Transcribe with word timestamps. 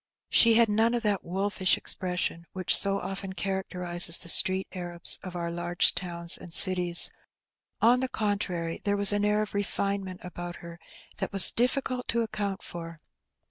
She 0.31 0.55
had 0.55 0.67
none 0.67 0.95
of 0.95 1.03
that 1.03 1.23
wolfish 1.23 1.77
expression 1.77 2.47
which 2.53 2.75
so 2.75 2.99
often 2.99 3.33
characterizes 3.33 4.17
the 4.17 4.29
street 4.29 4.67
Arabs 4.71 5.19
of 5.21 5.35
our 5.35 5.51
large 5.51 5.93
towns 5.93 6.39
and 6.39 6.51
cities; 6.55 7.11
on 7.81 7.99
the 7.99 8.09
contrary, 8.09 8.81
there 8.83 8.97
was 8.97 9.11
an 9.13 9.23
air 9.23 9.43
of 9.43 9.53
refinement 9.53 10.21
about 10.23 10.55
her 10.55 10.79
that 11.17 11.31
was 11.31 11.51
difficult 11.51 12.07
to 12.07 12.23
account 12.23 12.63
for. 12.63 12.99